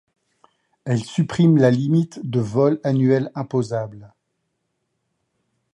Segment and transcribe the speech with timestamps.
[0.83, 4.11] Elle supprime la limite de vols annuels imposables.